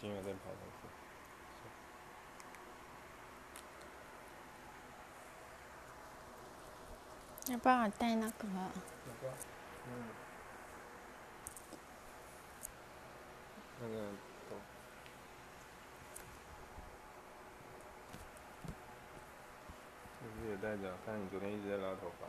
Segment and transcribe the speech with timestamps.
[0.00, 0.56] 金额再跑上
[7.44, 7.52] 去。
[7.52, 10.08] 要帮我带那个，嗯，
[13.80, 13.94] 那个
[14.48, 14.56] 都
[20.22, 22.26] 就是也带着，看你昨天一直在拉头发。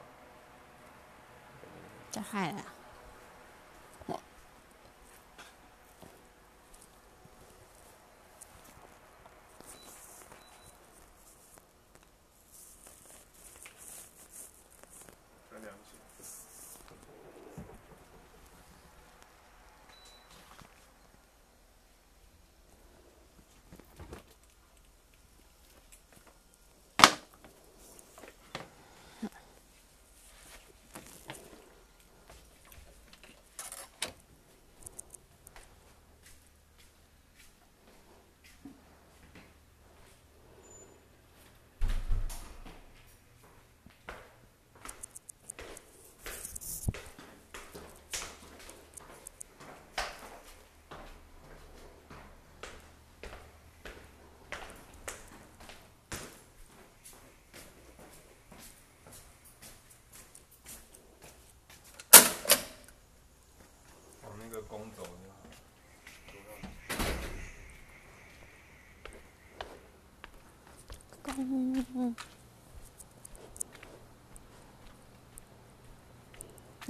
[2.12, 2.62] 就害了。
[15.50, 15.98] 再量起。
[64.24, 65.36] 往那个弓走就好。
[71.24, 72.16] 公，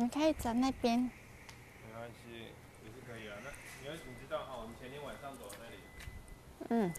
[0.02, 0.99] 你可以走那边。
[0.99, 1.11] 没
[1.94, 2.47] 关系，
[2.83, 3.38] 也是可以啊。
[3.44, 5.77] 那你要你知道哈，我们前天晚上走那里，
[6.69, 6.91] 嗯。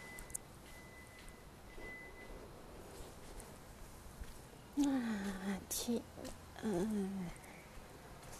[4.86, 6.00] 啊，七，
[6.62, 7.28] 嗯，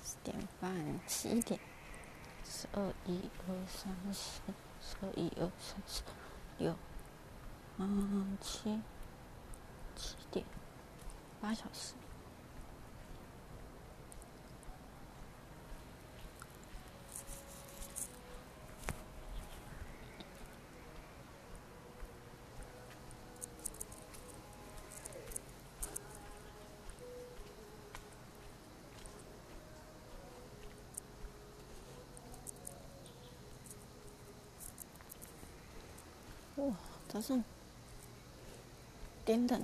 [0.04, 0.72] 十点半，
[1.08, 1.58] 十一点，
[2.44, 4.42] 十二一二三四，
[4.80, 6.02] 十二一二三四
[6.58, 6.76] 六，
[7.78, 8.80] 嗯，七，
[9.97, 10.47] 七点，
[11.41, 11.94] 八小时。
[36.62, 36.73] 哇，
[37.09, 37.43] 早上
[39.25, 39.61] 点等。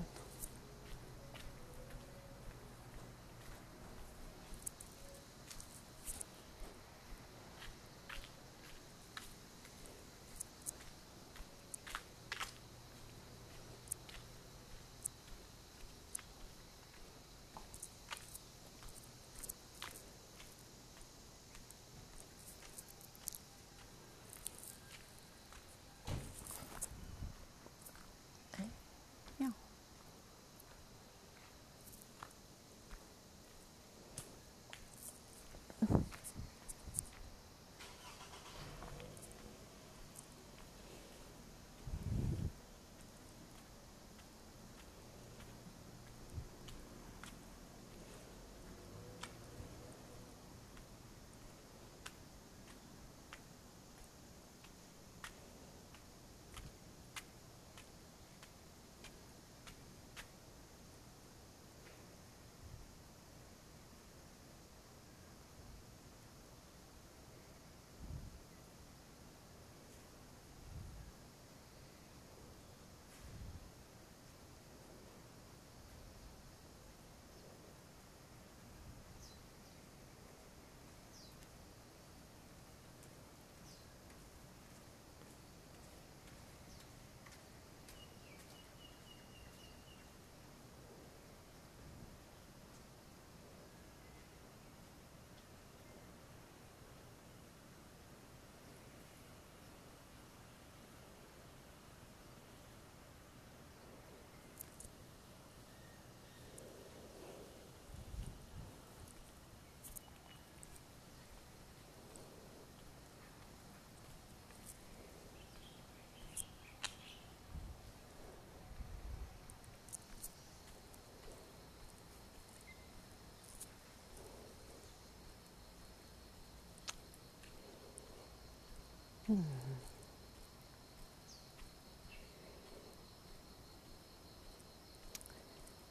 [129.30, 129.44] 嗯。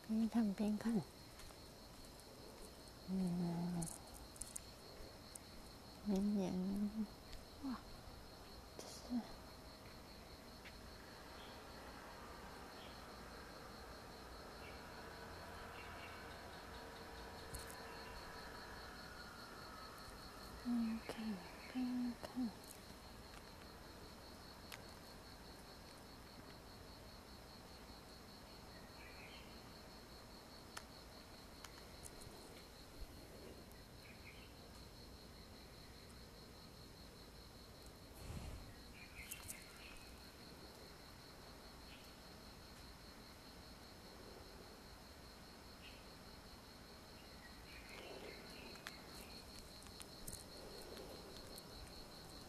[0.07, 1.01] 边看边看。
[3.09, 3.85] 嗯。
[6.05, 6.51] 明年，
[7.65, 7.75] 哇，
[8.77, 9.21] 这是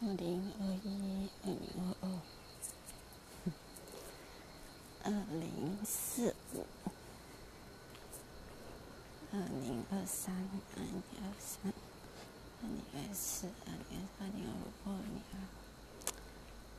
[0.08, 2.08] 二零二一、二零二二、
[5.04, 6.64] 二零四五、
[9.30, 11.70] 二零二三、二零二三、
[12.62, 15.36] 二零二四、二零二零二五、二零二，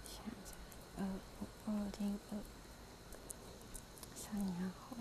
[0.07, 0.49] 现在
[0.97, 2.33] 二五、二零二，
[4.15, 4.97] 三年后。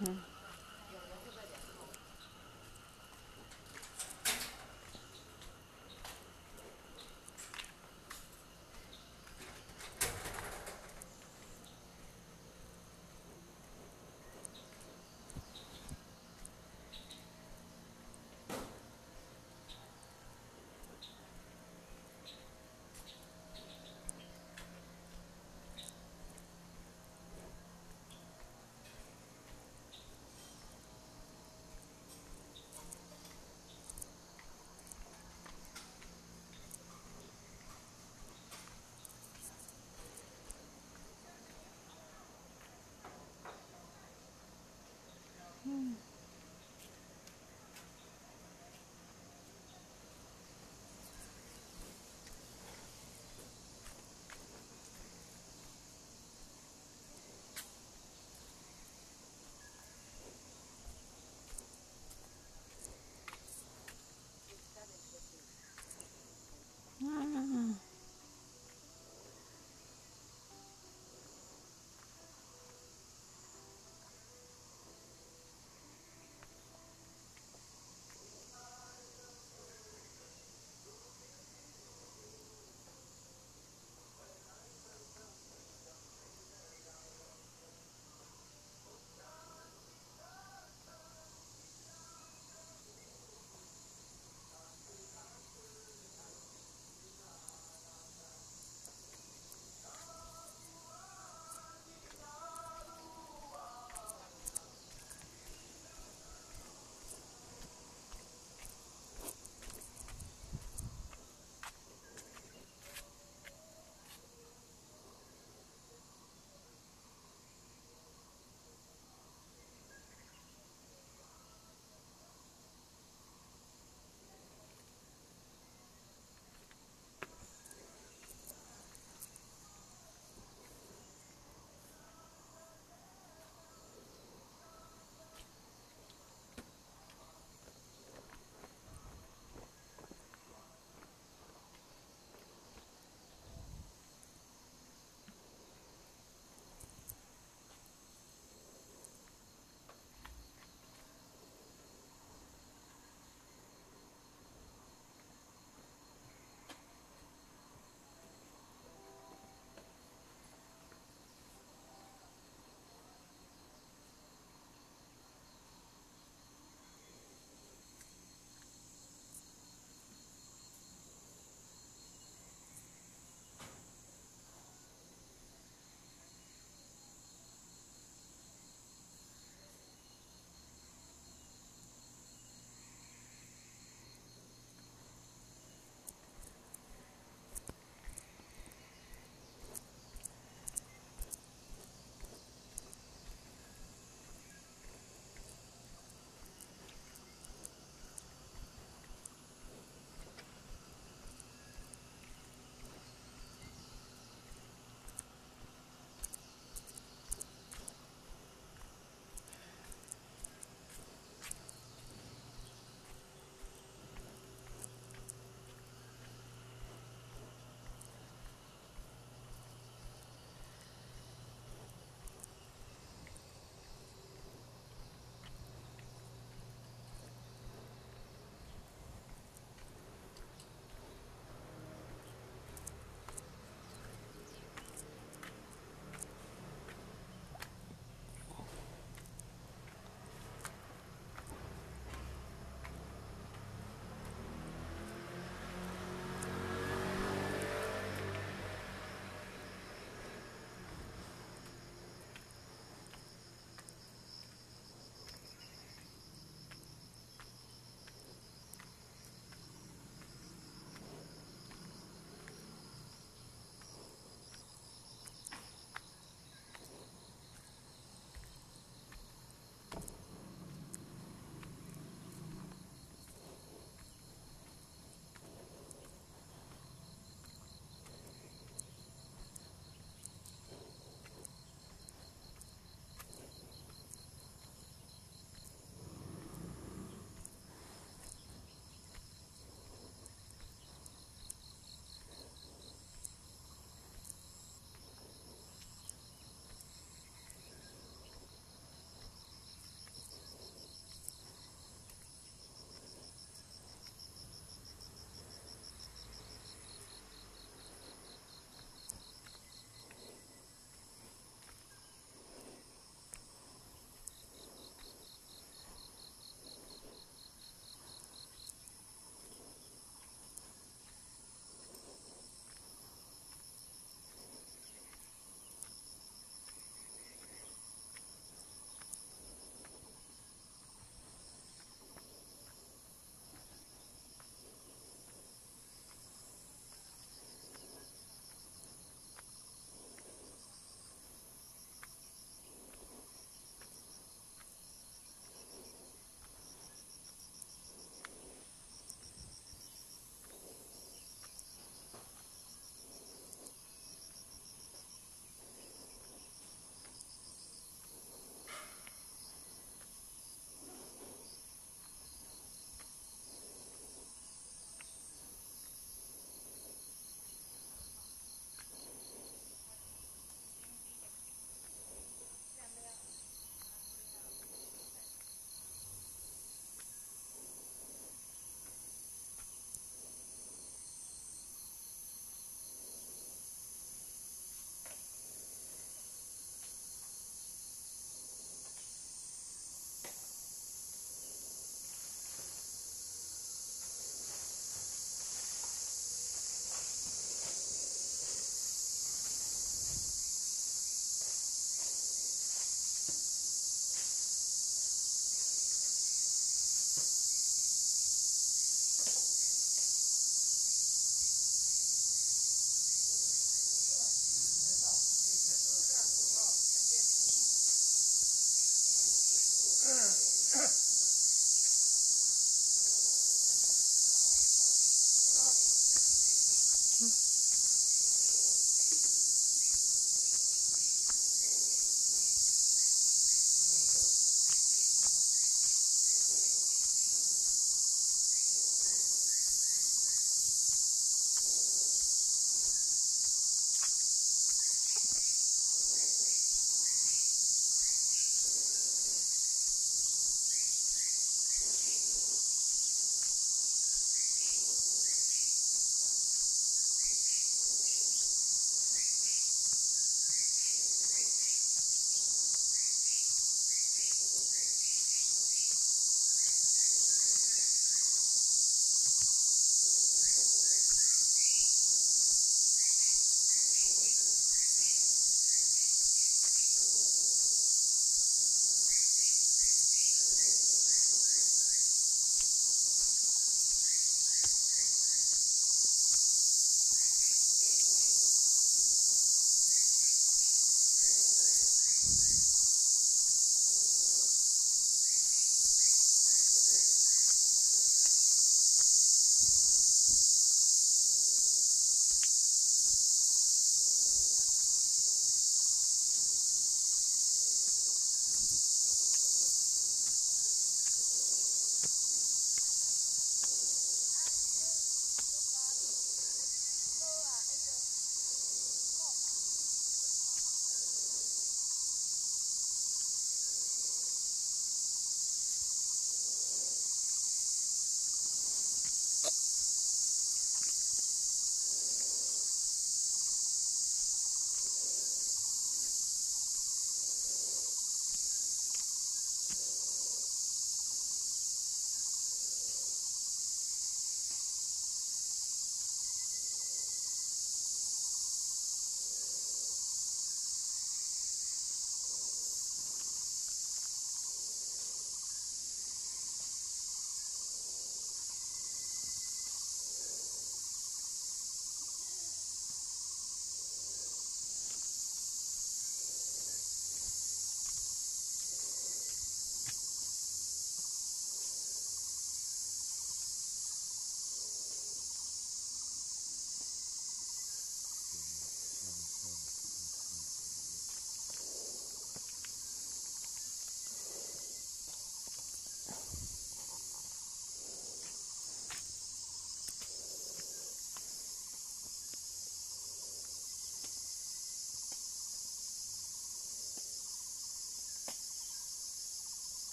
[0.00, 0.37] 嗯。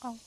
[0.00, 0.18] 哦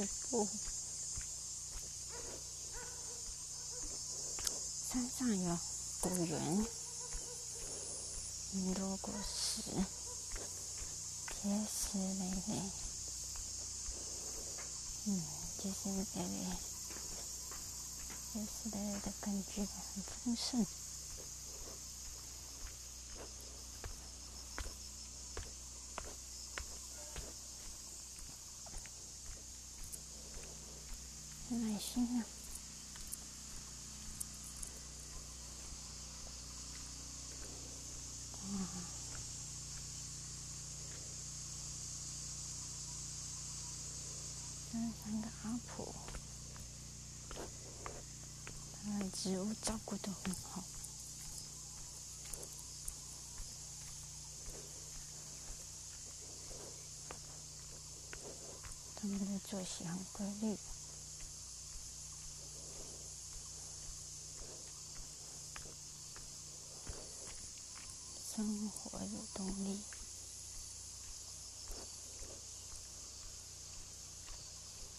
[0.00, 0.48] 万字布，
[4.90, 5.58] 山上有
[6.00, 6.66] 果园，
[8.52, 9.60] 很多果实，
[11.42, 12.70] 结实累累。
[15.04, 15.22] 嗯，
[15.58, 16.24] 结实累累，
[18.32, 20.64] 结实累累的感觉很丰盛。
[31.52, 32.22] 耐心啊！
[44.70, 45.92] 山上的阿婆，
[48.72, 49.52] 他的植物
[50.24, 50.62] 嗯好。
[58.96, 60.58] 他们的作息很规律。
[68.36, 69.82] 生活有动力，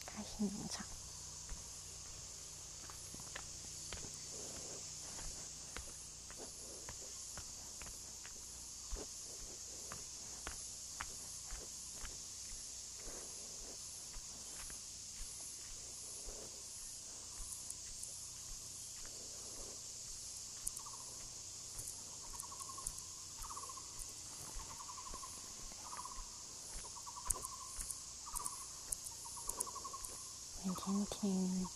[0.06, 0.52] 开心
[30.92, 31.00] 场。
[31.00, 31.68] 每天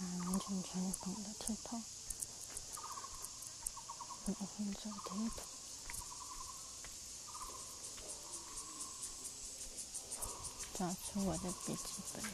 [0.00, 1.80] 完全传统的铁头，
[4.26, 5.42] 每天做贴图，
[10.74, 12.24] 找出我的笔记本。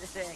[0.00, 0.26] 对。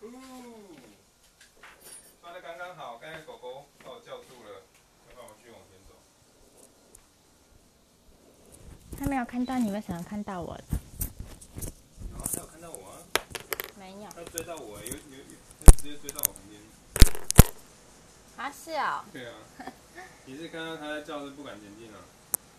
[0.00, 0.12] 呜，
[2.22, 4.62] 抓的刚刚好，刚才狗狗把我叫住了，
[5.08, 5.94] 要不然我继续往前走。
[9.18, 10.64] 有看到你，为什么看到我了？
[12.12, 12.98] 然后他有看到我啊，
[13.76, 14.08] 没有。
[14.10, 16.62] 他追到我，有有有，他直接追到我旁边。
[18.36, 19.04] 啊，是哦。
[19.12, 19.34] 对啊，
[20.24, 21.98] 你是看到他在叫是不敢前进啊？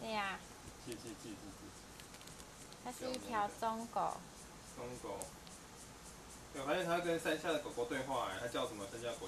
[0.02, 0.38] 对呀、
[0.86, 1.66] 气气气气气，
[2.84, 4.18] 它是一条中狗。
[4.76, 5.18] 松狗。
[6.54, 8.86] 对，我发现他跟山下的狗狗对话、哎，他叫什么？
[8.92, 9.28] 山下狗